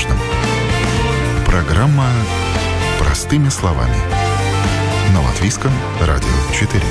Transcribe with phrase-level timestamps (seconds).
[0.00, 0.18] важном.
[1.44, 2.06] Программа
[2.98, 3.96] «Простыми словами».
[5.12, 6.82] На Латвийском радио 4.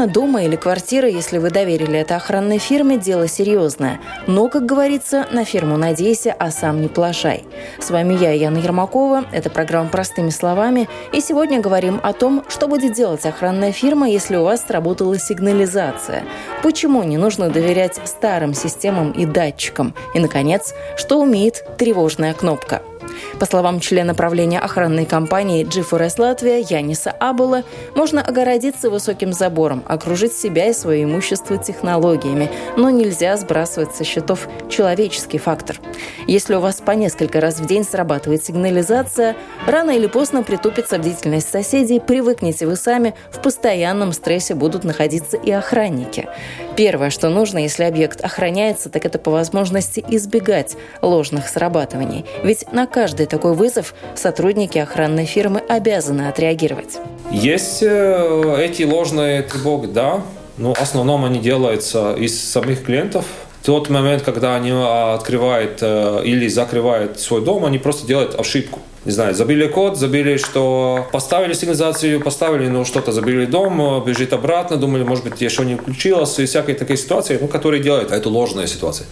[0.00, 4.00] Охрана дома или квартиры, если вы доверили это охранной фирме, дело серьезное.
[4.26, 7.44] Но, как говорится, на фирму надейся, а сам не плашай.
[7.78, 9.26] С вами я, Яна Ермакова.
[9.30, 10.88] Это программа «Простыми словами».
[11.12, 16.24] И сегодня говорим о том, что будет делать охранная фирма, если у вас сработала сигнализация.
[16.62, 19.94] Почему не нужно доверять старым системам и датчикам?
[20.14, 22.82] И, наконец, что умеет тревожная кнопка–
[23.38, 27.64] по словам члена правления охранной компании G4S Латвия Яниса Абула,
[27.94, 34.48] можно огородиться высоким забором, окружить себя и свое имущество технологиями, но нельзя сбрасывать со счетов
[34.68, 35.78] человеческий фактор.
[36.26, 41.50] Если у вас по несколько раз в день срабатывает сигнализация, рано или поздно притупится бдительность
[41.50, 46.28] соседей, привыкнете вы сами, в постоянном стрессе будут находиться и охранники.
[46.76, 52.24] Первое, что нужно, если объект охраняется, так это по возможности избегать ложных срабатываний.
[52.42, 56.98] Ведь на каждый такой вызов сотрудники охранной фирмы обязаны отреагировать.
[57.30, 60.22] Есть э, эти ложные тревоги, да,
[60.56, 63.24] но в основном они делаются из самих клиентов.
[63.62, 68.80] Тот момент, когда они открывают э, или закрывают свой дом, они просто делают ошибку.
[69.04, 74.32] Не знаю, забили код, забили, что поставили сигнализацию, поставили, ну, что-то забили дом, э, бежит
[74.32, 78.16] обратно, думали, может быть, еще не включилось, и всякие такие ситуации, ну, которые делают, а
[78.16, 79.06] это ложная ситуация.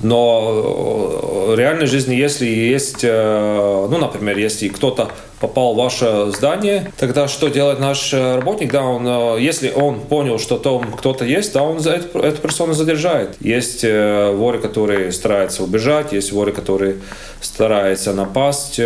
[0.00, 5.08] Но в реальной жизни, если есть, э, ну, например, если кто-то
[5.40, 8.72] попал в ваше здание, тогда что делает наш работник?
[8.72, 12.72] Да, он, э, если он понял, что там кто-то есть, да, он эту, эту персону
[12.72, 13.36] задержает.
[13.40, 16.96] Есть э, воры, которые стараются убежать, есть воры, которые
[17.40, 18.78] стараются напасть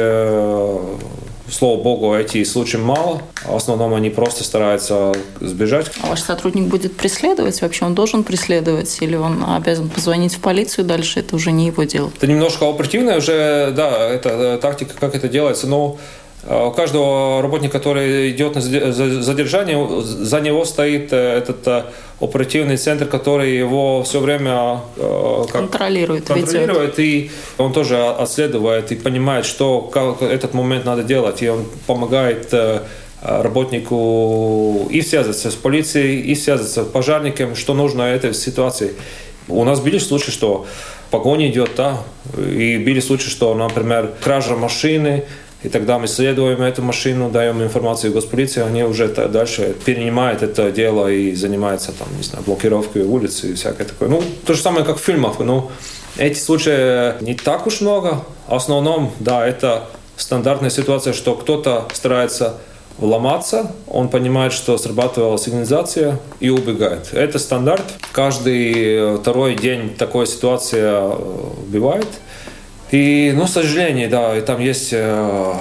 [1.50, 3.22] Слава богу, этих случаев мало.
[3.44, 5.90] В основном они просто стараются сбежать.
[6.02, 7.62] А ваш сотрудник будет преследовать?
[7.62, 8.96] Вообще он должен преследовать?
[9.00, 11.20] Или он обязан позвонить в полицию дальше?
[11.20, 12.10] Это уже не его дело.
[12.16, 15.68] Это немножко оперативное уже, да, это э, тактика, как это делается.
[15.68, 15.98] Но
[16.44, 21.86] э, у каждого работника, который идет на задержание, за него стоит э, этот
[22.20, 28.96] оперативный центр, который его все время э, как контролирует, контролирует и он тоже отследует и
[28.96, 32.80] понимает, что как этот момент надо делать, и он помогает э,
[33.20, 38.94] работнику и связаться с полицией, и связаться с пожарником, что нужно этой ситуации.
[39.48, 40.66] У нас были случаи, что
[41.10, 41.98] погоня идет, да,
[42.36, 45.24] и были случаи, что, например, кража машины,
[45.66, 51.08] и тогда мы исследуем эту машину, даем информацию госполиции, они уже дальше перенимают это дело
[51.08, 54.08] и занимаются там, не знаю, блокировкой улицы и всякое такое.
[54.08, 55.40] Ну, то же самое, как в фильмах.
[55.40, 55.72] Ну,
[56.18, 58.22] эти случаи не так уж много.
[58.46, 62.54] В основном, да, это стандартная ситуация, что кто-то старается
[62.98, 67.08] вломаться, он понимает, что срабатывала сигнализация и убегает.
[67.12, 67.82] Это стандарт.
[68.12, 71.18] Каждый второй день такая ситуация э,
[71.66, 72.06] бывает–
[72.90, 75.54] и, ну, к сожалению, да, там есть э,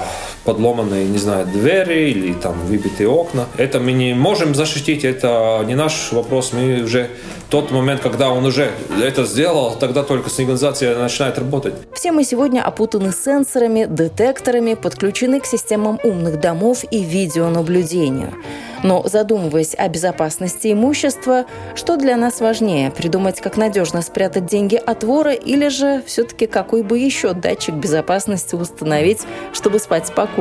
[0.46, 3.46] подломанные, не знаю, двери или там выбитые окна.
[3.58, 6.54] Это мы не можем защитить, это не наш вопрос.
[6.54, 7.10] Мы уже
[7.50, 8.72] тот момент, когда он уже
[9.04, 11.74] это сделал, тогда только сигнализация начинает работать.
[11.94, 18.34] Все мы сегодня опутаны сенсорами, детекторами, подключены к системам умных домов и видеонаблюдению.
[18.84, 25.04] Но задумываясь о безопасности имущества, что для нас важнее– придумать, как надежно спрятать деньги от
[25.04, 29.22] вора или же все-таки какой бы еще датчик безопасности установить,
[29.54, 30.35] чтобы спать спокойно?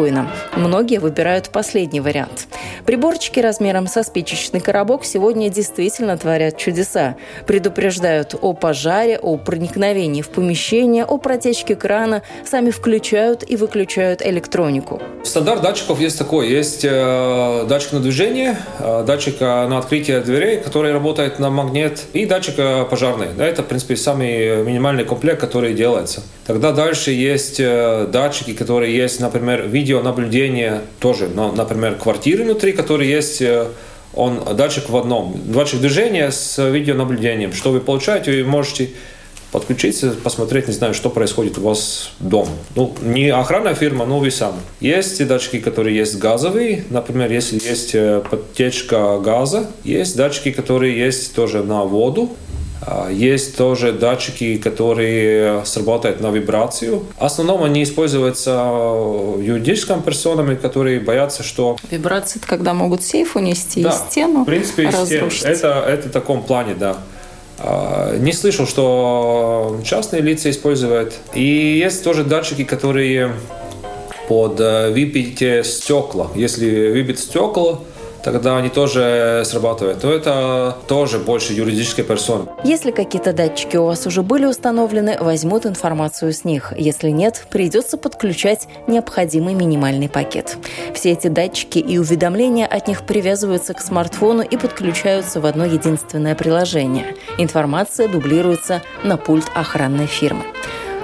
[0.57, 2.49] Многие выбирают последний вариант.
[2.85, 7.17] Приборчики размером со спичечный коробок сегодня действительно творят чудеса.
[7.47, 15.01] Предупреждают о пожаре, о проникновении в помещение, о протечке крана, сами включают и выключают электронику.
[15.23, 16.49] Стандарт датчиков есть такой.
[16.49, 22.03] Есть э, датчик на движение, э, датчик э, на открытие дверей, который работает на магнит,
[22.13, 23.29] и датчик э, пожарный.
[23.37, 26.23] Да, это, в принципе, самый минимальный комплект, который делается.
[26.47, 33.43] Тогда дальше есть датчики, которые есть, например, видеонаблюдение тоже, например, квартиры внутри, которые есть
[34.15, 35.41] он датчик в одном.
[35.45, 37.53] Датчик движения с видеонаблюдением.
[37.53, 38.91] Что вы получаете, вы можете
[39.53, 42.51] подключиться, посмотреть, не знаю, что происходит у вас дома.
[42.75, 44.57] Ну, не охранная фирма, но вы сами.
[44.81, 51.37] Есть датчики, которые есть газовые, например, если есть э, подтечка газа, есть датчики, которые есть
[51.37, 52.31] тоже на воду,
[53.11, 57.05] есть тоже датчики, которые срабатывают на вибрацию.
[57.19, 58.51] В основном они используются
[59.41, 61.77] юридическими персонами, которые боятся, что...
[61.91, 65.45] Вибрация– это когда могут сейф унести да, и стену в принципе, разрушить.
[65.45, 66.99] Это, это в таком плане, да.
[67.59, 71.15] А, не слышал, что частные лица используют.
[71.35, 73.33] И есть тоже датчики, которые
[74.29, 76.31] под выбитие стекла.
[76.35, 77.81] Если выбить стекла,
[78.25, 80.01] тогда они тоже срабатывают.
[80.01, 82.47] То это тоже больше юридической персоны.
[82.65, 86.73] Если какие-то датчики у вас уже были установлены, возьмут информацию с них.
[86.77, 90.57] Если нет, придется подключать необходимый минимальный пакет.
[90.95, 96.35] Все эти датчики и уведомления от них привязываются к смартфону и подключаются в одно единственное
[96.35, 97.15] приложение.
[97.39, 100.45] Информация дублируется на пульт охранной фирмы.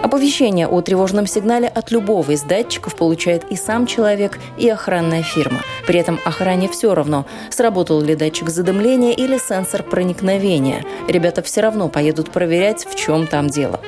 [0.02, 5.61] Оповещение о тревожном сигнале от любого из датчиков получает и сам человек, и охранная фирма.
[5.87, 10.85] При этом охране все равно, сработал ли датчик задымления или сенсор проникновения.
[11.06, 13.81] Ребята все равно поедут проверять, в чем там дело.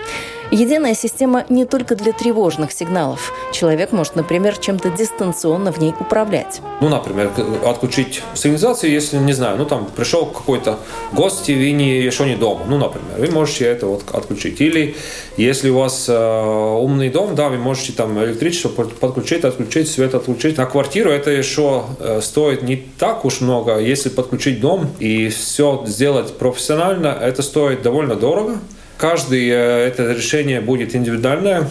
[0.53, 3.33] Единая система не только для тревожных сигналов.
[3.55, 6.61] Человек может, например, чем-то дистанционно в ней управлять.
[6.83, 7.31] Ну, например,
[7.65, 10.79] отключить сигнализацию, если, не знаю, ну, там пришел какой-то
[11.13, 14.61] гость, и не, еще не дома, ну, например, вы можете это вот отключить.
[14.61, 14.95] Или
[15.39, 20.59] если у вас э, умный дом, да, вы можете там электричество подключить, отключить, свет отключить.
[20.59, 23.79] На квартиру это еще э, стоит не так уж много.
[23.79, 28.59] Если подключить дом и все сделать профессионально, это стоит довольно дорого.
[29.03, 31.69] Каждый э, это решение будет индивидуальное,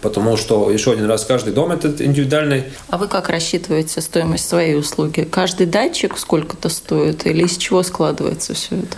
[0.00, 2.64] потому что еще один раз каждый дом этот индивидуальный.
[2.88, 5.28] А вы как рассчитываете стоимость своей услуги?
[5.30, 8.96] Каждый датчик сколько-то стоит или из чего складывается все это?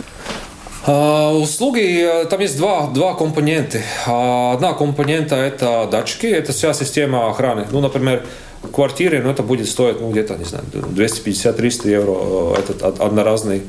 [0.85, 3.81] А, услуги, э, там есть два, два компонента.
[4.07, 7.67] А, одна компонента– это датчики, это вся система охраны.
[7.69, 8.23] Ну, например,
[8.63, 13.63] в квартире, ну, это будет стоить, ну, где-то, не знаю, 250-300 евро, э, этот одноразный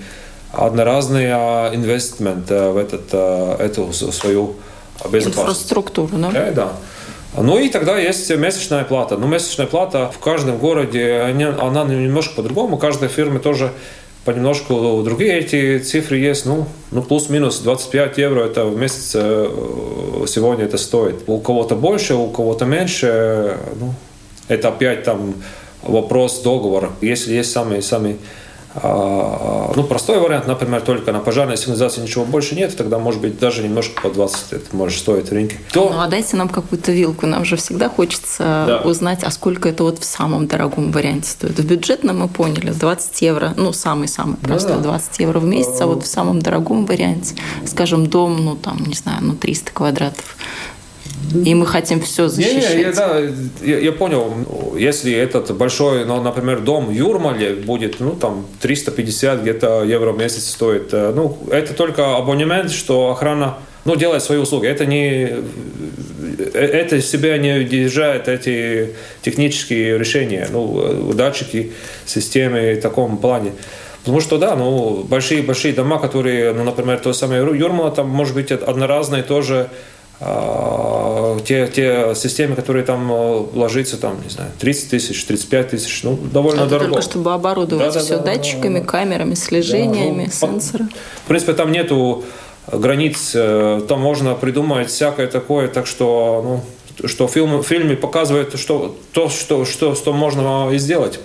[0.52, 4.54] одноразный а, инвестмент э, в этот, э, эту свою
[5.04, 5.38] безопасность.
[5.38, 6.30] Инфраструктуру, да?
[6.30, 6.72] Да, да.
[7.36, 9.16] Ну и тогда есть месячная плата.
[9.16, 11.20] Ну, месячная плата в каждом городе,
[11.58, 12.76] она немножко по-другому.
[12.76, 13.72] Каждой фирме тоже
[14.24, 16.44] понемножку другие эти цифры есть.
[16.44, 19.48] Ну, ну плюс-минус 25 евро это в месяц э,
[20.28, 21.22] сегодня это стоит.
[21.26, 23.56] У кого-то больше, у кого-то меньше.
[23.80, 23.94] Ну,
[24.48, 25.34] это опять там
[25.82, 26.90] вопрос договора.
[27.00, 28.18] Если есть самые-самые
[28.74, 33.62] ну, простой вариант, например, только на пожарной сигнализации ничего больше нет, тогда, может быть, даже
[33.62, 35.58] немножко по 20 это может стоить в рынке.
[35.72, 35.90] То...
[35.90, 38.80] Ну, а дайте нам какую-то вилку, нам же всегда хочется да.
[38.84, 41.58] узнать, а сколько это вот в самом дорогом варианте стоит.
[41.58, 45.86] В бюджетном мы поняли, 20 евро, ну, самый-самый да, простой, 20 евро в месяц, а
[45.86, 47.34] вот в самом дорогом варианте,
[47.66, 50.36] скажем, дом, ну, там, не знаю, ну, 300 квадратов,
[51.44, 52.70] и мы хотим все защищать.
[52.70, 53.20] Не, не, я, да,
[53.62, 54.32] я, я понял.
[54.76, 60.18] Если этот большой, ну, например, дом в Юрмале будет, ну, там, 350 где-то евро в
[60.18, 60.92] месяц стоит.
[60.92, 64.66] Э, ну, это только абонемент, что охрана ну, делает свои услуги.
[64.66, 65.30] Это не
[66.54, 71.72] э, это себя не держает эти технические решения, ну, э, датчики,
[72.06, 73.52] системы в таком плане.
[74.00, 78.50] Потому что, да, ну, большие-большие дома, которые, ну, например, то самое Юрмала, там, может быть,
[78.50, 79.70] одноразные тоже
[81.44, 86.16] те, те системы, которые там э, ложится, там, не знаю, 30 тысяч, 35 тысяч, ну,
[86.16, 86.90] довольно Это дорого.
[86.90, 90.84] только чтобы оборудовать да, все да, датчиками, да, камерами, слежениями, да, ну, сенсоры.
[91.24, 92.24] В принципе, там нету
[92.70, 96.62] границ, э, там можно придумать всякое такое, так что,
[97.00, 101.20] ну, что фильм, в фильме показывает что, то, что, что, что можно и сделать.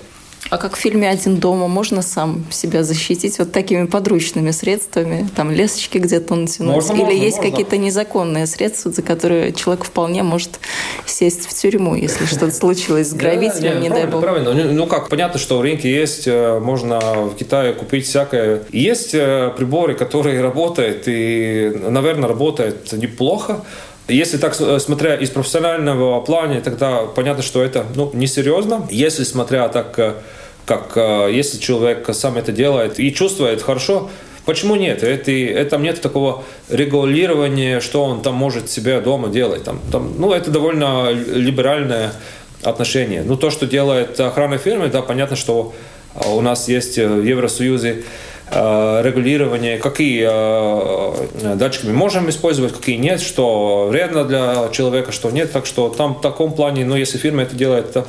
[0.50, 5.28] А как в фильме «Один дома» можно сам себя защитить вот такими подручными средствами?
[5.36, 6.76] Там лесочки где-то натянуть?
[6.76, 10.60] Можно, Или можно, есть какие-то незаконные средства, за которые человек вполне может
[11.06, 14.22] сесть в тюрьму, если что-то случилось с грабителем, не дай бог?
[14.22, 14.54] Правильно.
[14.54, 18.64] Ну, ну как, понятно, что в рынке есть, э, можно в Китае купить всякое.
[18.72, 23.66] Есть э, приборы, которые работают, и, наверное, работают неплохо.
[24.08, 28.88] Если так, э, смотря из профессионального плана, тогда понятно, что это ну, несерьезно.
[28.90, 30.24] Если смотря так
[30.66, 34.10] как э, если человек сам это делает и чувствует хорошо,
[34.48, 35.04] Почему нет?
[35.04, 39.66] Это, это, нет такого регулирования, что он там может себя дома делать.
[39.66, 42.14] Там, там, ну, это довольно либеральное
[42.64, 43.24] отношение.
[43.24, 45.74] Ну, то, что делает охрана фирмы, да, понятно, что
[46.16, 48.02] э, у нас есть в Евросоюзе э,
[48.50, 50.24] регулирование, какие
[51.56, 55.52] датчики мы можем использовать, какие нет, что вредно для человека, что нет.
[55.52, 58.08] Так что там в таком плане, ну, если фирма это делает, это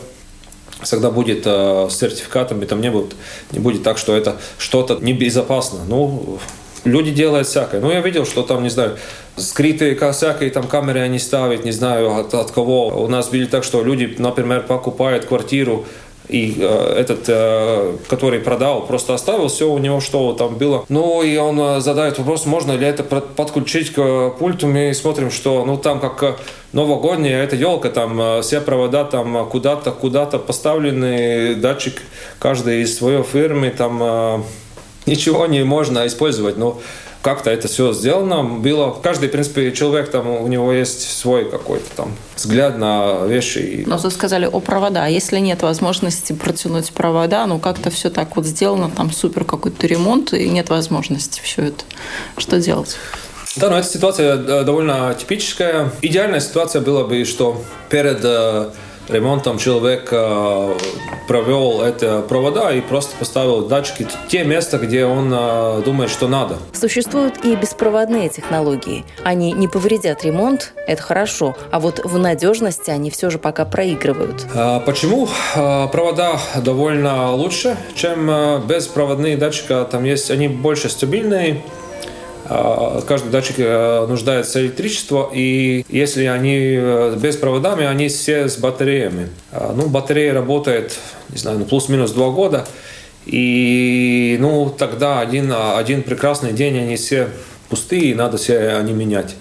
[0.82, 3.14] всегда будет э, с сертификатами, там не будет,
[3.52, 5.80] не будет так, что это что-то небезопасно.
[5.88, 6.38] Ну,
[6.84, 7.80] люди делают всякое.
[7.80, 8.96] Ну, я видел, что там, не знаю,
[9.36, 12.88] скрытые всякие там камеры они ставят, не знаю от, от кого.
[12.88, 15.86] У нас были так, что люди, например, покупают квартиру,
[16.28, 20.84] и э, этот, э, который продал, просто оставил все у него, что там было.
[20.88, 24.66] Ну, и он э, задает вопрос, можно ли это подключить к пульту.
[24.66, 26.34] Мы смотрим, что, ну, там как э,
[26.72, 32.02] новогодняя эта елка, там э, все провода там куда-то, куда-то поставлены, датчик
[32.38, 34.42] каждый из своей фирмы, там э,
[35.06, 36.58] ничего не можно использовать.
[36.58, 36.80] Но
[37.22, 38.96] как-то это все сделано было.
[39.02, 43.84] Каждый, в принципе, человек, там, у него есть свой какой-то там взгляд на вещи.
[43.86, 45.04] Но вы сказали о провода.
[45.04, 49.86] А если нет возможности протянуть провода, ну как-то все так вот сделано, там супер какой-то
[49.86, 51.84] ремонт, и нет возможности все это.
[52.36, 52.96] Что делать?
[53.56, 55.90] Да, но эта ситуация э, довольно типическая.
[56.02, 58.70] Идеальная ситуация была бы, что перед э,
[59.08, 60.74] ремонтом человек э,
[61.26, 66.28] провел эти провода и просто поставил датчики в те места, где он э, думает, что
[66.28, 66.58] надо.
[66.72, 69.04] Существуют и беспроводные технологии.
[69.24, 74.46] Они не повредят ремонт, это хорошо, а вот в надежности они все же пока проигрывают.
[74.54, 78.26] А почему провода довольно лучше, чем
[78.66, 79.74] беспроводные датчики?
[79.90, 81.62] Там есть, они больше стабильные,
[83.06, 88.56] каждый датчик э, нуждается в электричестве, и если они э, без проводами, они все с
[88.56, 89.28] батареями.
[89.52, 92.66] А, ну, батарея работает, не знаю, ну, плюс-минус два года,
[93.26, 97.28] и ну, тогда один, один прекрасный день они все
[97.68, 99.36] пустые, и надо все они менять.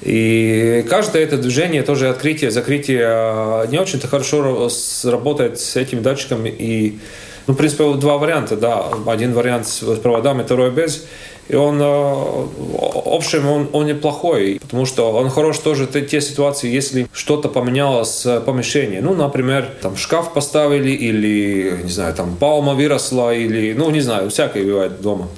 [0.00, 4.70] И каждое это движение, тоже открытие, закрытие, а, не очень-то хорошо
[5.04, 6.46] работает с этим датчиком.
[6.46, 6.98] И,
[7.46, 8.86] ну, в принципе, два варианта, да.
[9.06, 11.04] Один вариант с проводами, второй без.
[11.48, 16.20] И он, э, в общем, он, он неплохой, потому что он хорош тоже в те
[16.20, 19.00] ситуации, если что-то поменялось в помещении.
[19.00, 24.28] Ну, например, там шкаф поставили или, не знаю, там палма выросла или, ну, не знаю,
[24.28, 25.28] всякое бывает дома.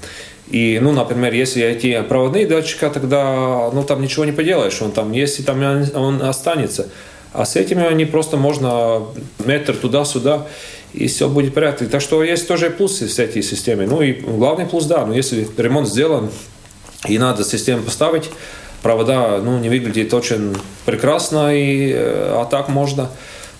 [0.50, 5.12] И, ну, например, если эти проводные датчики, тогда, ну, там ничего не поделаешь, он там
[5.12, 5.62] есть, и там
[5.94, 6.88] он останется.
[7.32, 9.02] А с этими они просто можно
[9.44, 10.46] метр туда-сюда
[10.92, 11.86] и все будет в порядке.
[11.86, 13.86] Так что есть тоже плюсы в этой системе.
[13.86, 16.30] Ну и главный плюс, да, ну если ремонт сделан
[17.08, 18.30] и надо систему поставить,
[18.82, 20.56] провода ну, не выглядит очень
[20.86, 23.08] прекрасно, и, э, а так можно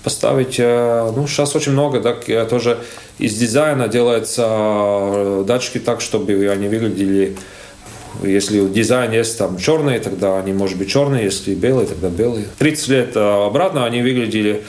[0.02, 0.56] поставить.
[0.58, 2.78] Э, ну, сейчас очень много, так тоже
[3.18, 7.36] из дизайна делается э, датчики так, чтобы они выглядели
[8.22, 12.46] если дизайн есть там черные, тогда они, может быть, черные, если белые, тогда белые.
[12.58, 14.62] 30 лет обратно они выглядели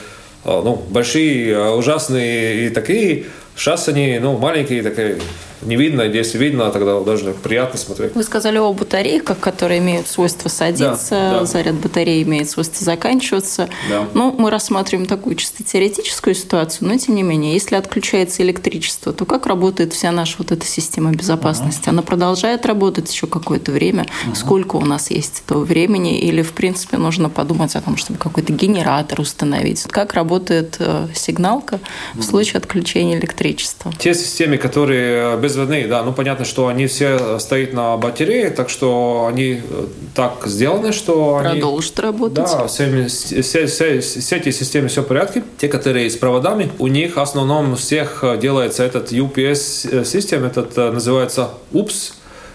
[0.44, 3.26] ну, большие, ужасные и такие.
[3.56, 5.18] Сейчас они ну, маленькие, такие
[5.64, 8.14] не видно, если видно, тогда даже приятно смотреть.
[8.14, 11.44] Вы сказали о батарейках, которые имеют свойство садиться, да, да.
[11.46, 13.68] заряд батареи имеет свойство заканчиваться.
[13.88, 14.08] Да.
[14.14, 19.24] Ну, мы рассматриваем такую чисто теоретическую ситуацию, но тем не менее, если отключается электричество, то
[19.24, 21.82] как работает вся наша вот эта система безопасности?
[21.84, 21.90] Ага.
[21.92, 24.06] Она продолжает работать еще какое-то время?
[24.26, 24.34] Ага.
[24.34, 26.18] Сколько у нас есть этого времени?
[26.20, 29.84] Или, в принципе, нужно подумать о том, чтобы какой-то генератор установить?
[29.84, 31.80] Как работает э, сигналка
[32.14, 33.92] в случае отключения электричества?
[33.98, 36.02] Те системы, которые без безводные, да.
[36.02, 41.36] Ну, понятно, что они все стоят на батарее, так что они э, так сделаны, что
[41.36, 41.60] они...
[41.60, 42.44] Продолжат работать.
[42.44, 45.44] Да, все, все, все, все эти системы все в порядке.
[45.58, 51.50] Те, которые с проводами, у них в основном всех делается этот UPS-систем, этот э, называется
[51.72, 52.14] UPS,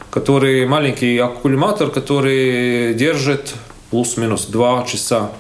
[0.10, 3.54] который маленький аккумулятор, который держит
[3.92, 5.32] плюс-минус 2 часа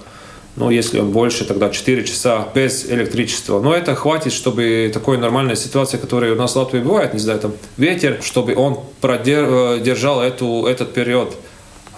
[0.58, 3.62] ну, если он больше, тогда 4 часа без электричества.
[3.62, 7.40] Но это хватит, чтобы такой нормальная ситуация, которая у нас в Латвии бывает, не знаю,
[7.40, 11.36] там ветер, чтобы он продержал э, эту, этот период.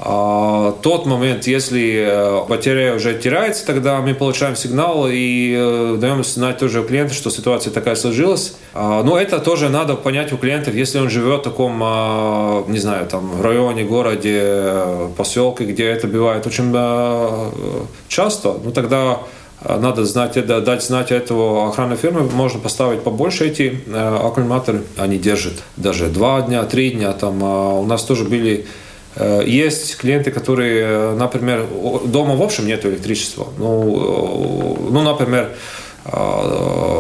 [0.02, 6.24] А тот момент, если э, батарея уже теряется, тогда мы получаем сигнал и э, даем
[6.24, 8.56] знать тоже клиенту, что ситуация такая сложилась.
[8.74, 12.78] А, но это тоже надо понять у клиентов, если он живет в таком, а, не
[12.78, 17.52] знаю, там, районе, городе, поселке, где это бывает очень э,
[18.08, 19.20] часто, ну тогда
[19.62, 26.08] надо знать, дать знать этого охранной фирмы, можно поставить побольше эти аккумуляторы, они держат даже
[26.08, 28.89] два дня, три дня, там у нас тоже были Э,
[29.46, 31.66] есть клиенты, которые, э, например,
[32.06, 33.48] дома в общем нет электричества.
[33.58, 35.52] Ну, э, ну например,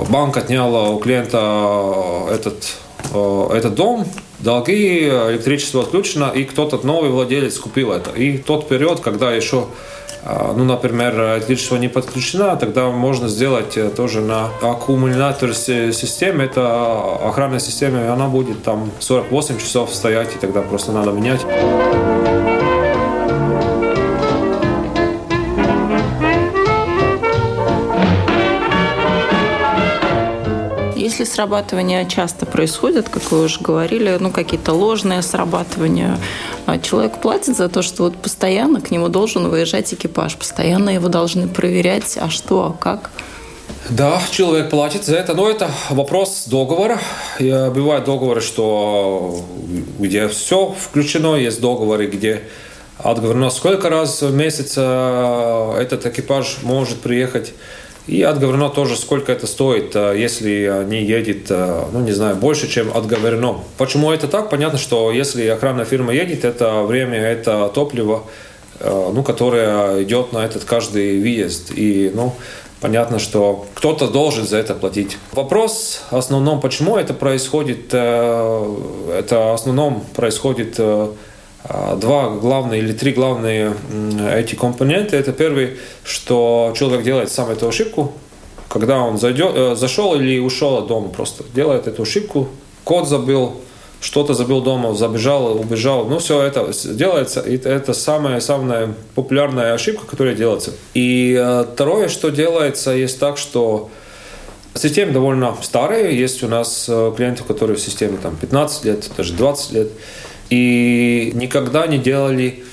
[0.09, 2.75] банк отнял у клиента этот,
[3.11, 4.05] этот дом,
[4.39, 8.11] долги, электричество отключено, и кто-то новый владелец купил это.
[8.11, 9.67] И тот период, когда еще
[10.25, 16.45] ну, например, электричество не подключено, тогда можно сделать э, тоже на аккумулятор системе.
[16.45, 21.45] Это охранная система, и она будет там 48 часов стоять, и тогда просто надо менять.
[31.39, 36.19] Срабатывания часто происходят, как вы уже говорили, ну, какие-то ложные срабатывания,
[36.65, 41.07] а человек платит за то, что вот постоянно к нему должен выезжать экипаж, постоянно его
[41.07, 43.09] должны проверять, а что, а как.
[43.89, 46.99] Да, человек платит за это, но это вопрос договора.
[47.39, 49.39] Бывают договоры, что
[49.97, 52.41] где все включено, есть договоры, где
[52.97, 57.53] отговорено, сколько раз в месяц э, этот экипаж может приехать
[58.09, 63.59] И отговорено тоже, сколько это стоит, если они едет, ну, не знаю, больше, чем отговорено.
[63.77, 64.49] Почему это так?
[64.49, 68.23] Понятно, что если охранная фирма едет, это время, это топливо,
[68.83, 71.71] ну, которое идет на этот каждый въезд.
[71.75, 72.33] И, ну,
[72.81, 75.17] понятно, что кто-то должен за это платить.
[75.33, 78.75] Вопрос в основном, почему это происходит, э,
[79.17, 81.09] это в основном происходит э,
[81.63, 83.73] два главные или три главные
[84.33, 85.17] эти компоненты.
[85.17, 88.13] Это первый, что человек делает сам эту ошибку,
[88.69, 92.47] когда он зайдет, э, зашел или ушел от дома просто, делает эту ошибку,
[92.83, 93.61] код забыл,
[93.99, 96.05] что-то забыл дома, забежал, убежал.
[96.05, 97.41] Ну, все это делается.
[97.41, 100.71] И это самая, самая популярная ошибка, которая делается.
[100.93, 103.89] И э, второе, что делается, есть так, что
[104.75, 106.17] системы довольно старые.
[106.17, 109.87] Есть у нас э, клиенты, которые в системе там, 15 лет, даже 20 лет.
[110.49, 112.63] И никогда не делали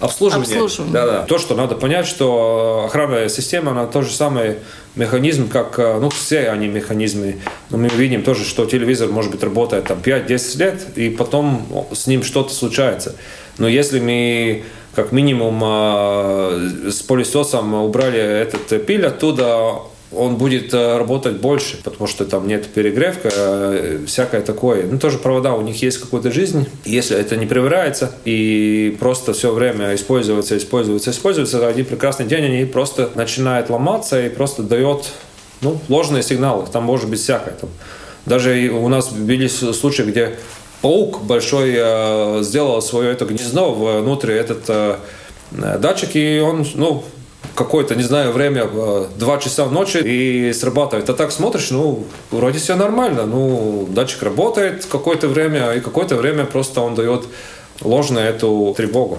[0.00, 0.54] обслуживание.
[0.54, 0.92] обслуживание.
[0.92, 1.22] Да, да.
[1.22, 4.56] То, что надо понять, что охранная система, она тот же самый
[4.96, 7.36] механизм, как, э, ну, все они механизмы.
[7.70, 12.06] Но мы видим тоже, что телевизор, может быть, работает там 5-10 лет, и потом с
[12.06, 13.14] ним что-то случается.
[13.58, 19.76] Но если мы как минимум э, с пылесосом убрали этот пиль оттуда,
[20.14, 24.86] он будет э, работать больше, потому что там нет перегревка, э, всякое такое.
[24.86, 26.66] Ну, тоже провода, у них есть какая-то жизнь.
[26.84, 32.64] Если это не проверяется и просто все время используется, используется, используется, один прекрасный день они
[32.64, 35.06] просто начинают ломаться и просто дает
[35.60, 36.66] ну, ложные сигналы.
[36.70, 37.54] Там может быть всякое.
[37.54, 37.70] Там.
[38.26, 40.36] Даже у нас были случаи, где
[40.82, 44.96] паук большой э, сделал свое это гнездо внутри этот э,
[45.50, 47.04] датчик, и он, ну,
[47.54, 51.08] какое-то, не знаю, время, э, два часа ночи и срабатывает.
[51.10, 53.26] А так смотришь, ну, вроде все нормально.
[53.26, 57.24] Ну, датчик работает какое-то время, и какое-то время просто он дает
[57.80, 59.18] ложную эту тревогу.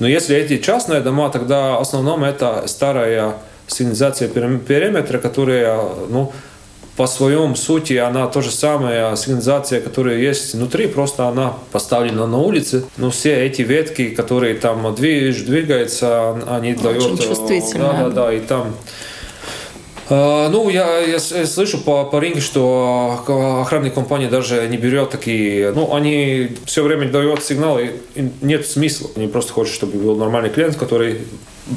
[0.00, 3.34] Но если эти частные дома, тогда в основном это старая
[3.66, 6.32] сигнализация периметра, которая, ну,
[6.96, 12.38] по своем сути она то же самое, сигнализация, которая есть внутри, просто она поставлена на
[12.38, 12.84] улице.
[12.96, 17.04] Но все эти ветки, которые там двигаются, они Очень дают...
[17.04, 17.92] Очень чувствительно.
[17.92, 18.74] Да, да, да, и там
[20.10, 23.24] а, ну, я, я, я слышу по, по ринге, что
[23.62, 25.72] охранные компании даже не берет такие...
[25.72, 27.92] Ну, они все время дают сигналы,
[28.42, 29.10] нет смысла.
[29.16, 31.22] Они просто хотят, чтобы был нормальный клиент, который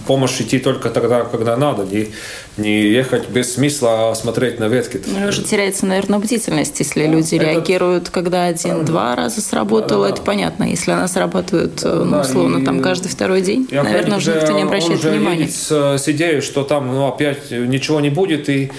[0.05, 2.09] помощь идти только тогда, когда надо, не,
[2.57, 5.01] не ехать без смысла смотреть на ветки.
[5.05, 7.45] Ну, уже теряется, наверное, бдительность, если да, люди это...
[7.45, 10.63] реагируют, когда один-два раза сработало, да, да, это понятно.
[10.65, 12.65] Если она срабатывает, да, ну, условно, и...
[12.65, 15.47] там каждый второй день, наверное, уже никто не обращает внимания.
[15.47, 18.71] С, с идеей, что там ну, опять ничего не будет, и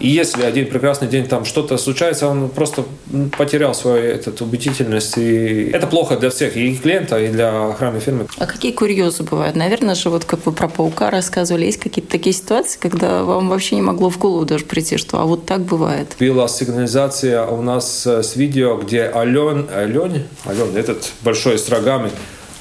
[0.00, 2.84] и если один прекрасный день там что-то случается, он просто
[3.36, 5.18] потерял свою эту убедительность.
[5.18, 8.26] И это плохо для всех, и клиента, и для охранной фирмы.
[8.38, 9.56] А какие курьезы бывают?
[9.56, 13.76] Наверное же, вот как вы про паука рассказывали, есть какие-то такие ситуации, когда вам вообще
[13.76, 16.16] не могло в голову даже прийти, что а вот так бывает?
[16.18, 22.10] Была сигнализация у нас с видео, где Ален, Ален, Ален, этот большой с рогами,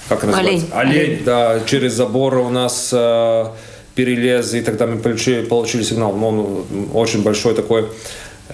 [0.10, 0.68] как называется?
[0.74, 1.00] Олень.
[1.00, 3.46] Олень, да, через забор у нас э,
[4.00, 6.14] перелез, и тогда мы получили, получили сигнал.
[6.14, 7.86] Но он очень большой такой.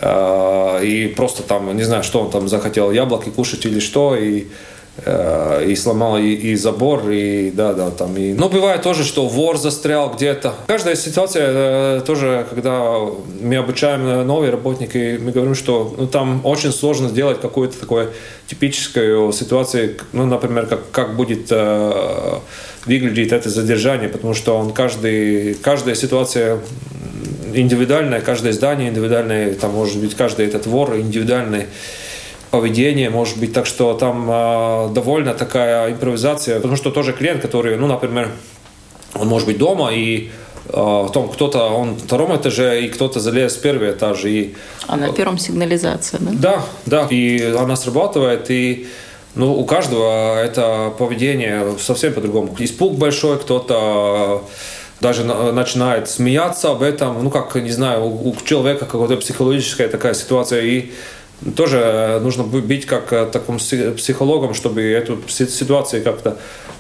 [0.01, 4.47] Э, и просто там, не знаю, что он там захотел, яблоки кушать или что, и
[5.05, 8.33] э, и сломал и, и забор, и да, да, там и.
[8.33, 10.55] Но бывает тоже, что вор застрял где-то.
[10.65, 12.95] Каждая ситуация э, тоже, когда
[13.41, 18.09] мы обучаем новые работники, мы говорим, что ну, там очень сложно сделать какую-то такую
[18.47, 22.39] типическую ситуацию, ну, например, как как будет э,
[22.85, 26.59] выглядит это задержание, потому что он каждый, каждая ситуация
[27.53, 31.65] индивидуальная, каждое здание индивидуальное, там может быть каждый этот вор индивидуальный
[32.51, 37.75] поведение, может быть, так что там э, довольно такая импровизация, потому что тоже клиент, который,
[37.77, 38.29] ну, например,
[39.13, 40.29] он может быть дома и
[40.67, 44.25] в том кто-то, он на втором этаже, и кто-то залез в первый этаж.
[44.25, 44.55] И...
[44.87, 46.31] А на первом сигнализация, да?
[46.33, 48.87] Да, да, и она срабатывает, и
[49.35, 52.55] ну, у каждого это поведение совсем по-другому.
[52.59, 54.43] Испуг большой, кто-то
[55.01, 60.61] даже начинает смеяться об этом, ну, как, не знаю, у человека какая-то психологическая такая ситуация,
[60.61, 60.91] и
[61.55, 66.37] тоже нужно быть как э, таким психологом, чтобы эту ситуацию как-то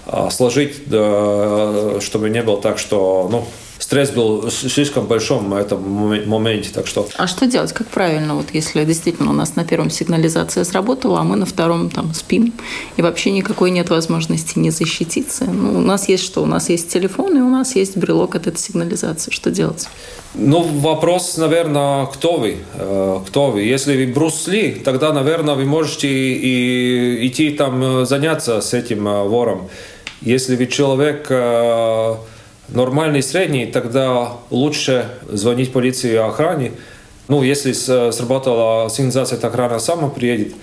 [0.07, 3.45] а, сложить, чтобы не было так, что, ну,
[3.79, 6.69] стресс был слишком большом в этом моменте.
[6.73, 7.07] Так что...
[7.17, 7.73] А что делать?
[7.73, 11.89] Как правильно, вот если действительно у нас на первом сигнализация сработала, а мы на втором
[11.89, 12.53] там спим,
[12.97, 15.45] и вообще никакой нет возможности не защититься?
[15.45, 16.43] Ну, у нас есть что?
[16.43, 19.31] У нас есть телефон, и у нас есть брелок от этой сигнализации.
[19.31, 19.87] Что делать?
[20.37, 22.57] Ну, вопрос, наверное, кто вы?
[22.73, 23.63] Э, кто вы?
[23.63, 29.23] Если вы брусли, тогда, наверное, вы можете и идти там э, заняться с этим э,
[29.23, 29.69] вором.
[30.21, 31.29] Если вы человек
[32.69, 36.71] нормальный средний, тогда лучше звонить полиции и охране.
[37.27, 40.53] Ну, если сработала сигнализация, то охрана сама приедет.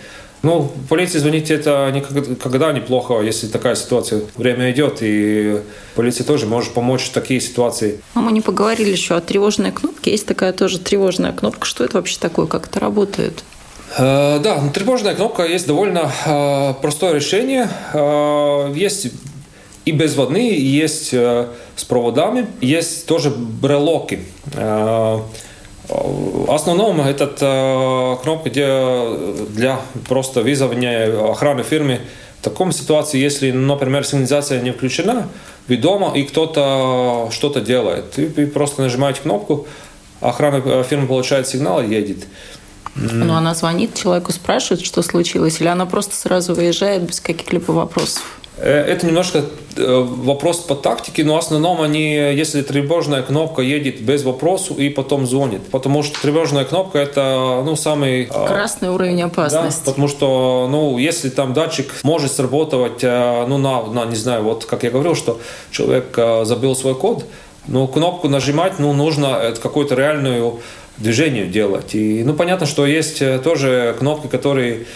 [0.43, 4.23] Ну, полиции звонить это никогда неплохо, если такая ситуация.
[4.37, 5.61] Время идет, и
[5.95, 8.01] полиция тоже может помочь в такие ситуации.
[8.15, 10.11] А мы не поговорили еще о тревожной кнопке.
[10.11, 11.65] Есть такая тоже тревожная кнопка.
[11.65, 12.47] Что это вообще такое?
[12.47, 13.45] Как это работает?
[13.99, 17.69] Э, да, тревожная кнопка есть довольно э, простое решение.
[17.93, 19.13] Э, есть
[19.85, 24.21] и безводные, есть с проводами, есть тоже брелоки.
[25.89, 27.39] В основном этот
[28.23, 28.67] кнопка где
[29.51, 32.01] для просто вызывания охраны фирмы.
[32.41, 35.29] В таком ситуации, если, например, сигнализация не включена,
[35.69, 39.67] вы дома и кто-то что-то делает, вы просто нажимаете кнопку,
[40.21, 42.27] охрана фирмы получает сигнал и едет.
[42.95, 48.41] Ну, она звонит человеку, спрашивает, что случилось, или она просто сразу выезжает без каких-либо вопросов?
[48.59, 49.45] Э, это немножко
[49.77, 54.89] э, вопрос по тактике, но в основном они, если тревожная кнопка едет без вопросов и
[54.89, 55.63] потом звонит.
[55.71, 58.29] Потому что тревожная кнопка это ну, самый...
[58.31, 59.83] А, Красный уровень опасности.
[59.85, 64.43] Да, потому что ну, если там датчик может сработать, э, ну, на, на, не знаю,
[64.43, 67.25] вот как я говорил, что человек забил свой код,
[67.67, 70.61] но кнопку нажимать ну, нужно какую-то реальную
[70.99, 71.95] движению делать.
[71.95, 74.87] И, ну, понятно, что есть тоже кнопки, которые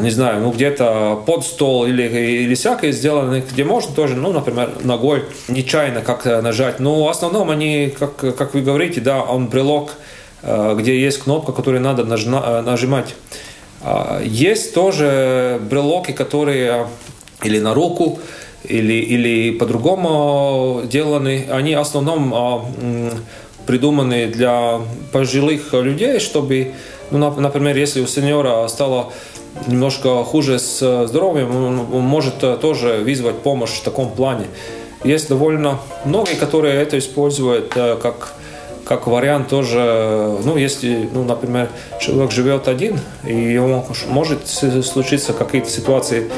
[0.00, 4.70] не знаю, ну где-то под стол или, или всякое сделаны, где можно тоже, ну, например,
[4.82, 6.80] ногой нечаянно как-то нажать.
[6.80, 9.92] Но в основном они, как, как вы говорите, да, он брелок,
[10.42, 13.14] э, где есть кнопка, которую надо э, нажимать.
[13.82, 16.86] А, есть тоже брелоки, которые
[17.42, 18.18] или на руку,
[18.64, 21.46] или, или по-другому деланы.
[21.50, 22.64] Они в основном а,
[23.66, 24.80] придуманы для
[25.12, 26.74] пожилых людей, чтобы,
[27.10, 29.12] ну, например, если у сеньора стало
[29.66, 31.54] немножко хуже с здоровьем,
[31.94, 34.46] он может тоже вызвать помощь в таком плане.
[35.04, 38.34] Есть довольно многие, которые это используют э, как
[38.90, 41.68] как вариант тоже, ну, если, ну, например,
[42.00, 46.28] человек живет один, и ему может случиться какие-то ситуации,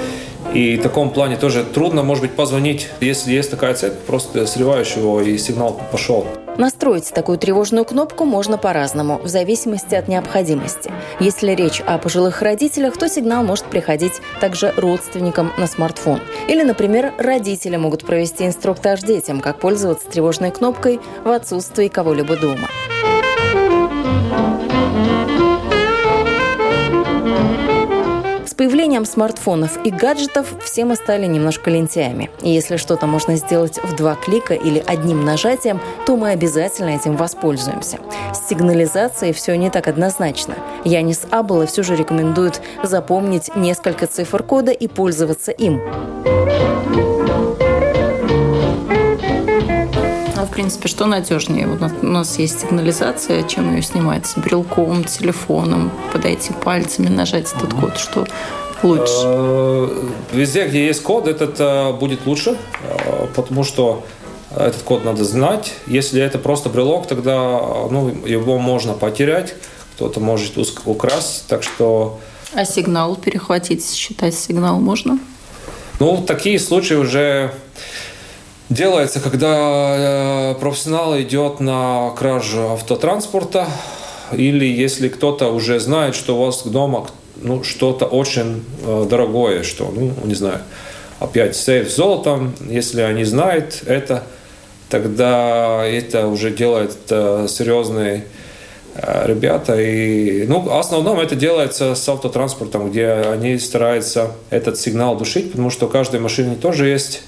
[0.53, 4.95] и в таком плане тоже трудно, может быть, позвонить, если есть такая цель, просто срываешь
[4.97, 6.27] его, и сигнал пошел.
[6.59, 10.93] Настроить такую тревожную кнопку можно по-разному, в зависимости от необходимости.
[11.19, 16.21] Если речь о пожилых родителях, то сигнал может приходить также родственникам на смартфон.
[16.49, 22.69] Или, например, родители могут провести инструктаж детям, как пользоваться тревожной кнопкой в отсутствии кого-либо дома.
[28.63, 32.31] Появлением смартфонов и гаджетов все мы стали немножко лентяями.
[32.43, 37.17] И если что-то можно сделать в два клика или одним нажатием, то мы обязательно этим
[37.17, 37.99] воспользуемся.
[38.33, 40.55] С сигнализацией все не так однозначно.
[40.85, 45.83] Янис Абела все же рекомендует запомнить несколько цифр кода и пользоваться им.
[50.53, 51.67] принципе, что надежнее?
[51.67, 54.27] Вот у нас есть сигнализация, чем ее снимать?
[54.27, 58.27] С брелком, телефоном, подойти пальцами, нажать этот код, что
[58.83, 59.13] лучше?
[59.25, 64.05] Э, везде, где есть код, этот э, будет лучше, э, потому что
[64.55, 65.73] этот код надо знать.
[65.87, 67.33] Если это просто брелок, тогда
[67.91, 69.55] ну, его можно потерять,
[69.97, 72.21] кто-то может украсть, так что...
[72.55, 75.19] А сигнал перехватить, считать сигнал можно?
[75.99, 77.53] Ну, такие случаи уже
[78.73, 83.67] делается, когда э, профессионал идет на кражу автотранспорта,
[84.33, 87.07] или если кто-то уже знает, что у вас дома
[87.37, 90.59] ну, что-то очень э, дорогое, что, ну, не знаю,
[91.19, 94.25] опять сейф с золотом, если они знают это,
[94.89, 98.25] тогда это уже делает э, серьезные
[98.95, 99.81] ребята.
[99.81, 105.71] И, ну, в основном это делается с автотранспортом, где они стараются этот сигнал душить, потому
[105.71, 107.23] что у каждой машины тоже есть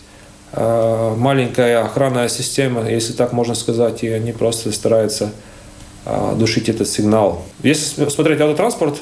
[0.56, 5.30] маленькая охранная система, если так можно сказать, и они просто стараются
[6.06, 7.42] э, душить этот сигнал.
[7.62, 9.00] Если смотреть автотранспорт,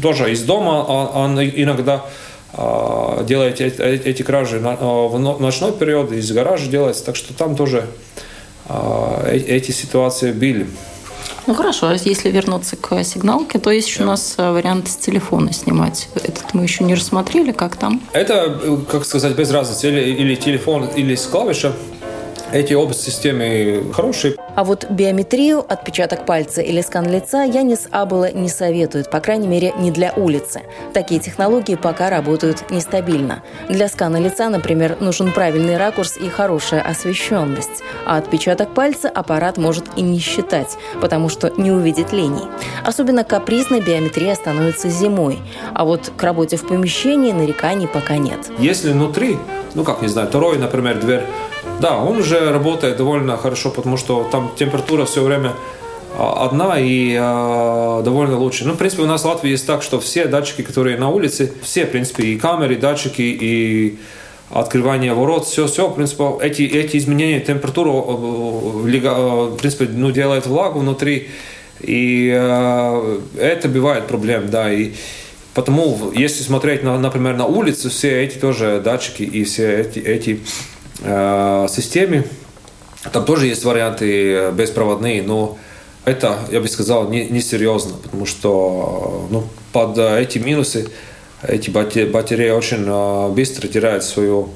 [0.00, 2.04] тоже из дома а, он иногда
[2.52, 7.86] э, делает эти кражи в ночной период, из гаража делается, так что там тоже
[9.30, 10.66] эти ситуации были.
[11.48, 14.96] Ну хорошо, а если вернуться к сигналке, то есть еще у нас э, вариант с
[14.96, 16.10] телефона снимать.
[16.14, 18.02] Этот мы еще не рассмотрели, как там?
[18.12, 21.72] Это, э, как сказать, без разницы, или, или телефон, или с клавиша.
[22.50, 24.36] Эти оба системы хорошие.
[24.56, 29.74] А вот биометрию, отпечаток пальца или скан лица Янис Абела не советует, по крайней мере,
[29.78, 30.62] не для улицы.
[30.94, 33.42] Такие технологии пока работают нестабильно.
[33.68, 37.82] Для скана лица, например, нужен правильный ракурс и хорошая освещенность.
[38.06, 42.46] А отпечаток пальца аппарат может и не считать, потому что не увидит линий.
[42.82, 45.38] Особенно капризной биометрия становится зимой.
[45.74, 48.38] А вот к работе в помещении нареканий пока нет.
[48.58, 49.36] Если внутри,
[49.74, 51.24] ну как, не знаю, второй, например, дверь
[51.80, 55.52] Да, он уже работает довольно хорошо, потому что там температура все время
[56.16, 58.64] а, одна и э, довольно лучше.
[58.64, 61.52] Ну, в принципе, у нас в Латвии есть так, что все датчики, которые на улице,
[61.62, 63.98] все, в принципе, и камеры, и датчики, и
[64.50, 70.80] открывание ворот, все, все, в принципе, эти, эти изменения температуры, в принципе, ну, делает влагу
[70.80, 71.28] внутри,
[71.80, 74.92] и э, это бывает проблем, да, и
[75.54, 80.40] потому, если смотреть, на, например, на улице, все эти тоже датчики и все эти, эти
[81.00, 82.24] э, системы,
[83.12, 85.58] там тоже есть варианты беспроводные, но
[86.04, 90.90] это, я бы сказал, не, не потому что ну, под эти минусы
[91.42, 94.48] эти батареи очень быстро теряют свою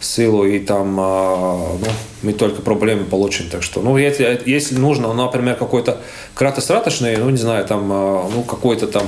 [0.00, 1.78] силу, и там ну,
[2.22, 3.48] мы только проблемы получим.
[3.50, 5.98] Так что, ну, если, если нужно, например, какой-то
[6.34, 9.06] краткосрочный, ну, не знаю, там, ну, какой-то там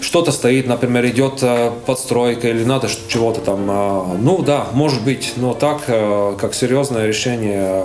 [0.00, 1.42] что-то стоит, например, идет
[1.86, 3.66] подстройка или надо чего-то там.
[4.22, 7.84] Ну да, может быть, но так, как серьезное решение,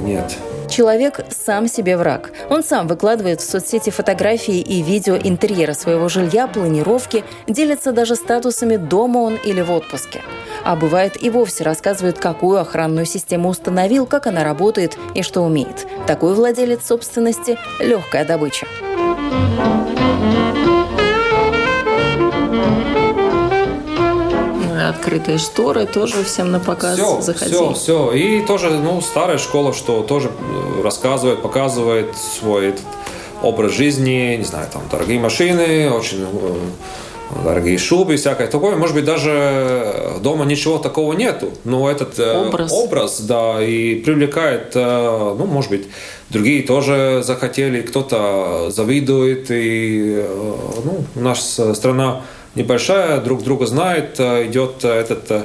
[0.00, 0.36] нет.
[0.68, 2.32] Человек сам себе враг.
[2.48, 8.76] Он сам выкладывает в соцсети фотографии и видео интерьера своего жилья, планировки, делится даже статусами
[8.76, 10.22] дома он или в отпуске.
[10.64, 15.86] А бывает и вовсе рассказывает, какую охранную систему установил, как она работает и что умеет.
[16.06, 18.66] Такой владелец собственности– легкая добыча.
[24.88, 27.52] Открытые шторы, тоже всем на показ все, заходи.
[27.52, 28.12] Все, все.
[28.12, 32.84] И тоже, ну, старая школа, что тоже э, рассказывает, показывает свой этот
[33.42, 38.76] образ жизни, не знаю, там, дорогие машины, очень э, дорогие шубы, всякое такое.
[38.76, 44.74] Может быть, даже дома ничего такого нету, но этот э, образ, образ да, и привлекает,
[44.74, 45.86] ну, может быть,
[46.30, 50.24] другие тоже захотели, кто-то завидует, и,
[50.84, 52.22] ну, наша страна
[52.54, 55.42] небольшая, друг друга знает, э, идет э, этот э,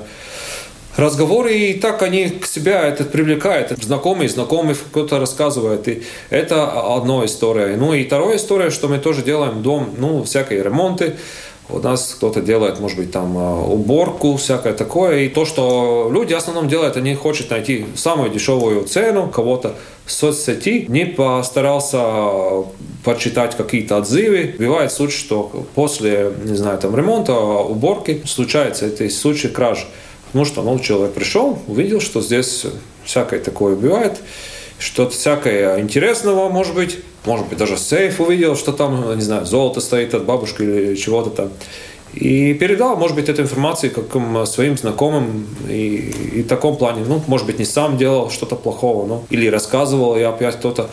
[0.95, 3.71] разговор, и так они к себя это привлекают.
[3.81, 5.87] Знакомый, знакомый кто-то рассказывает.
[5.87, 7.75] И это одна история.
[7.77, 11.15] Ну и вторая история, что мы тоже делаем дом, ну, всякие ремонты.
[11.69, 15.23] У нас кто-то делает, может быть, там уборку, всякое такое.
[15.23, 19.75] И то, что люди в основном делают, они хотят найти самую дешевую цену кого-то
[20.07, 22.65] соцсети, не постарался
[23.03, 24.55] почитать какие-то отзывы.
[24.57, 29.85] Бывает случай, что после, не знаю, там ремонта, уборки случается это случай кражи.
[30.27, 32.65] Потому что ну, человек пришел, увидел, что здесь
[33.03, 34.17] всякое такое бывает,
[34.79, 39.81] что-то всякое интересного, может быть, может быть, даже сейф увидел, что там, не знаю, золото
[39.81, 41.49] стоит от бабушки или чего-то там.
[42.19, 47.21] И передал, может быть, эту информацию каким своим знакомым и, и в таком плане, ну,
[47.27, 50.89] может быть, не сам делал что-то плохого, но или рассказывал, и опять кто-то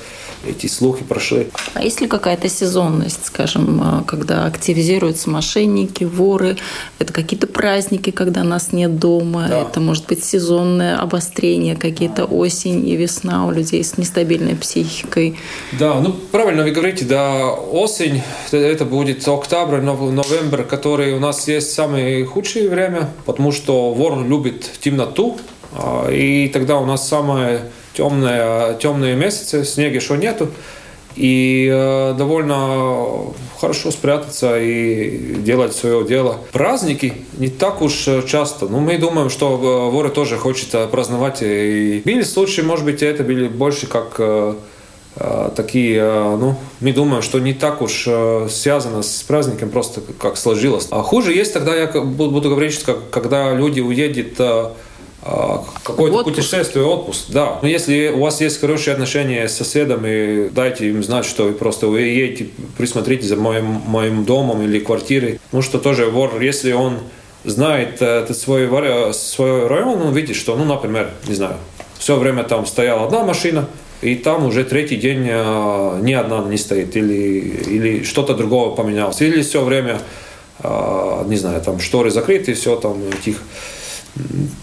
[0.48, 1.48] эти слухи прошли.
[1.74, 6.56] А есть ли какая-то сезонность, скажем, а, когда активизируются мошенники, воры?
[6.98, 9.46] Это какие-то праздники, когда нас нет дома?
[9.48, 9.60] Да.
[9.62, 15.36] Это может быть сезонное обострение, какие-то осень и весна у людей с нестабильной психикой?
[15.72, 21.72] Да, ну правильно вы говорите, да, осень, это будет октябрь, новембр, который у нас есть
[21.72, 25.38] самое худшее время, потому что вор любит темноту,
[25.72, 27.62] а, и тогда у нас самое
[27.94, 30.48] темные, темные месяцы, снега еще нету.
[31.16, 36.38] И э, довольно хорошо спрятаться и делать свое дело.
[36.50, 38.66] Праздники не так уж часто.
[38.66, 41.38] Ну, мы думаем, что э, воры тоже хотят праздновать.
[41.42, 44.54] И были случаи, может быть, это были больше как э,
[45.16, 50.00] э такие, э, ну, мы думаем, что не так уж э, связано с праздником, просто
[50.18, 50.88] как сложилось.
[50.90, 54.74] А хуже есть тогда, я буду говорить, что когда люди уедут а,
[55.24, 56.36] какое-то отпуск.
[56.36, 57.58] путешествие, отпуск, да.
[57.62, 61.86] Но если у вас есть хорошие отношения с соседами, дайте им знать, что вы просто
[61.86, 65.40] вы едете, присмотрите за моим, моим домом или квартирой.
[65.52, 66.98] Ну что тоже вор, если он
[67.44, 68.68] знает э, этот свой,
[69.14, 71.56] свой район, он видит, что, ну, например, не знаю,
[71.98, 73.68] все время там стояла одна машина,
[74.02, 79.22] и там уже третий день э, ни одна не стоит, или, или что-то другое поменялось,
[79.22, 80.00] или все время,
[80.62, 83.40] э, не знаю, там шторы закрыты, и все там тихо.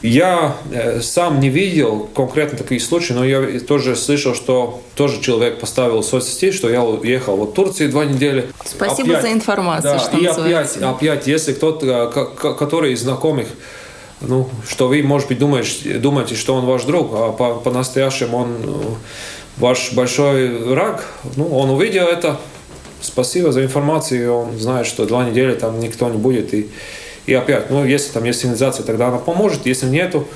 [0.02, 5.60] Я э, сам не видел конкретно такие случаи, но я тоже слышал, что тоже человек
[5.60, 8.48] поставил в соцсети, что я уехал в Турции два недели.
[8.64, 9.94] Спасибо опять, за информацию.
[9.94, 12.08] Да, что и опять, опять, если кто-то,
[12.58, 13.48] который из знакомых,
[14.22, 18.56] ну, что вы, может быть, думаете, думаете, что он ваш друг, а по, по-настоящему он
[18.64, 18.98] ну,
[19.58, 22.40] ваш большой враг, ну, он увидел это,
[23.02, 26.70] спасибо за информацию, он знает, что два недели там никто не будет, и
[27.32, 29.66] и опять, ну, если там есть сигнализация, тогда она поможет.
[29.66, 30.28] Если нету,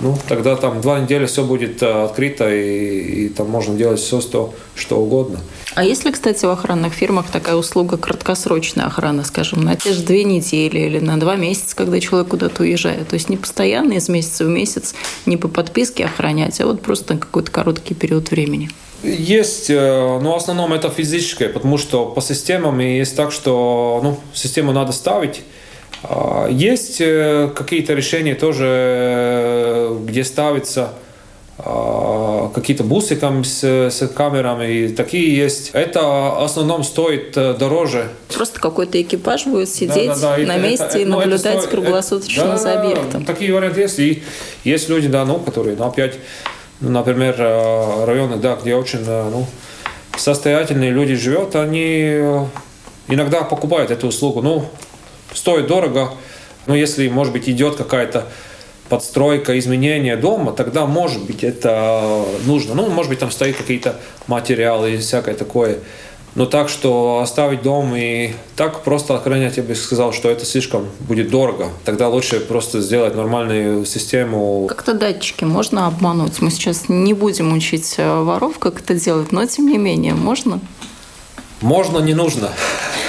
[0.00, 4.20] ну, тогда там два недели все будет э, открыто, и, и там можно делать все,
[4.20, 5.38] что, что угодно.
[5.76, 10.02] А есть ли, кстати, в охранных фирмах такая услуга краткосрочная охрана, скажем, на те же
[10.02, 13.06] две недели или на два месяца, когда человек куда-то уезжает?
[13.06, 17.14] То есть не постоянно из месяца в месяц, не по подписке охранять, а вот просто
[17.14, 18.70] на какой-то короткий период времени?
[19.04, 24.18] Есть, э, но в основном это физическое, потому что по системам есть так, что ну,
[24.34, 25.42] систему надо ставить,
[26.50, 30.90] есть э, какие-то решения тоже, э, где ставится
[31.58, 35.70] а, какие-то бусы с, с камерами, и такие есть.
[35.74, 38.08] Это в основном стоит э, дороже.
[38.34, 40.46] Просто какой-то экипаж будет сидеть да, да, да.
[40.46, 43.24] на это, месте это, и ну, наблюдать это, круглосуточно это, за объектом.
[43.24, 43.98] Да, такие варианты есть.
[43.98, 44.22] И
[44.64, 46.14] есть люди, да, ну, которые, ну, опять,
[46.80, 49.44] ну, например, районы, да, где очень ну,
[50.16, 52.22] состоятельные люди живут, они
[53.08, 54.40] иногда покупают эту услугу.
[54.40, 54.64] Ну,
[55.32, 56.12] стоит дорого,
[56.66, 58.26] но если, может быть, идет какая-то
[58.88, 62.74] подстройка, изменение дома, тогда, может быть, это нужно.
[62.74, 65.78] Ну, может быть, там стоит какие-то материалы и всякое такое.
[66.36, 70.86] Но так, что оставить дом и так просто охранять, я бы сказал, что это слишком
[71.00, 71.70] будет дорого.
[71.84, 74.66] Тогда лучше просто сделать нормальную систему.
[74.68, 76.40] Как-то датчики можно обмануть.
[76.40, 80.60] Мы сейчас не будем учить э, воров, как это делать, но тем не менее, можно?
[81.60, 82.50] Можно, не нужно.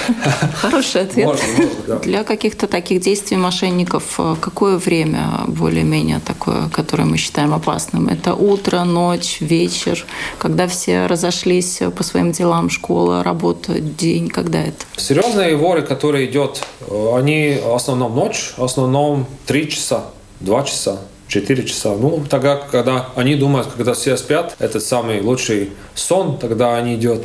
[0.60, 1.26] Хороший ответ.
[1.26, 1.98] Можно, можно, да.
[1.98, 8.08] Для каких-то таких действий мошенников э, какое время более-менее такое, которое мы считаем опасным?
[8.08, 10.04] Это утро, ночь, вечер,
[10.38, 14.84] когда все разошлись по своим делам, школа, работа, день, когда это?
[14.96, 20.04] Серьезные воры, которые идут, э, они в основном ночь, в основном три часа,
[20.40, 20.98] два часа.
[21.32, 21.94] 4 часа.
[21.94, 27.24] Ну, тогда, когда они думают, когда все спят, этот самый лучший сон, тогда они идут.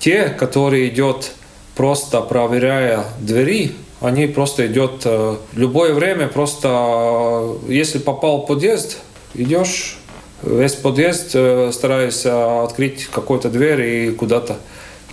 [0.00, 1.30] Те, которые идут
[1.78, 8.98] просто проверяя двери, они просто идет э, любое время, просто э, если попал в подъезд,
[9.34, 10.00] идешь
[10.42, 14.56] весь подъезд, э, стараешься открыть какую-то дверь и куда-то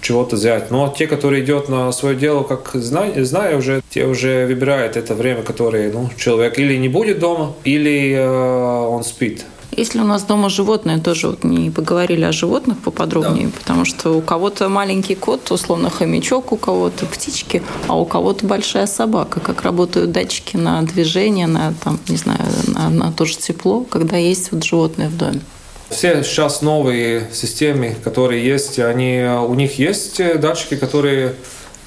[0.02, 0.72] чего-то взять.
[0.72, 5.14] Но те, которые идет на свое дело, как зная, зная уже, те уже выбирают это
[5.14, 9.46] время, которое ну, человек или не будет дома, или э, он спит.
[9.78, 13.54] Если у нас дома животные, тоже вот не поговорили о животных поподробнее, да.
[13.60, 18.88] потому что у кого-то маленький кот, условно хомячок, у кого-то птички, а у кого-то большая
[18.88, 19.40] собака.
[19.40, 24.18] Как работают датчики на движение, на, там, не знаю, на, на то же тепло, когда
[24.18, 25.42] есть вот животные в доме.
[25.90, 31.36] Все сейчас новые системы, которые есть, они, у них есть датчики, которые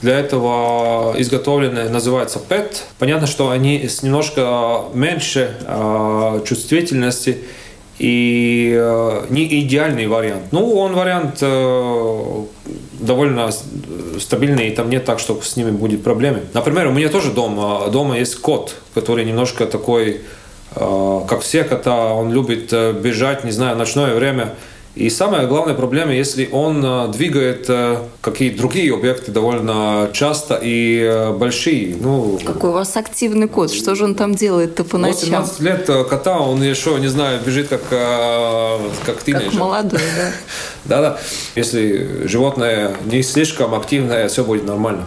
[0.03, 2.83] для этого изготовлены, называются PET.
[2.99, 7.39] Понятно, что они с немножко меньше э, чувствительности
[7.99, 10.53] и э, не идеальный вариант.
[10.53, 12.45] Ну, он вариант э,
[13.01, 13.51] довольно
[14.21, 16.43] стабильный, и там нет так, что с ними будет проблемы.
[16.55, 20.21] Например, у меня тоже дома, дома есть кот, который немножко такой,
[20.75, 24.55] э, как все кота, он любит бежать, не знаю, ночное время–
[24.95, 31.01] и самая главная проблема, если он э, двигает э, какие-то другие объекты довольно часто и
[31.03, 31.95] э, большие.
[32.01, 33.71] Ну, Какой у вас активный кот?
[33.73, 35.43] Что же он там делает-то по ночам?
[35.43, 39.51] 18 лет кота, он еще, не знаю, бежит как, как тинейджер.
[39.51, 40.33] Как молодой, да.
[40.85, 41.19] Да-да.
[41.55, 45.05] Если животное не слишком активное, все будет нормально.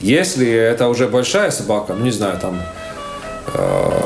[0.00, 2.60] Если это уже большая собака, ну не знаю, там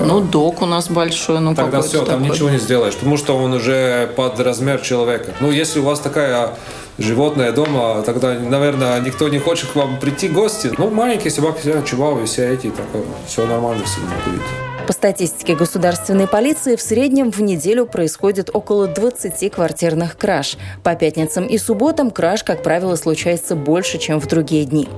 [0.00, 2.30] ну, док у нас большой, ну Тогда все, там такой.
[2.30, 5.32] ничего не сделаешь, потому что он уже под размер человека.
[5.40, 6.54] Ну, если у вас такая
[6.98, 10.70] животное дома, тогда, наверное, никто не хочет к вам прийти гости.
[10.76, 14.69] Ну, маленькие собаки, чувавы, все эти, такое, все нормально всегда будет.
[14.90, 20.56] По статистике государственной полиции, в среднем в неделю происходит около 20 квартирных краж.
[20.82, 24.88] По пятницам и субботам краж, как правило, случается больше, чем в другие дни.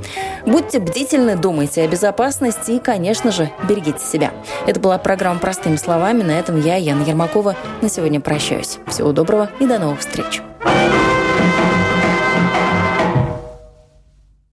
[0.47, 4.33] Будьте бдительны, думайте о безопасности и, конечно же, берегите себя.
[4.67, 6.23] Это была программа «Простыми словами».
[6.23, 8.79] На этом я, Яна Ермакова, на сегодня прощаюсь.
[8.87, 10.41] Всего доброго и до новых встреч.
[10.65, 11.32] thank you